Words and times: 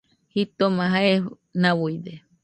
Jitoma 0.33 0.83
jae 0.93 1.11
nauide 1.61 2.13